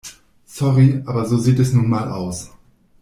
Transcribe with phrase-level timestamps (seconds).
[0.47, 2.49] Sorry, aber so sieht es nun mal aus.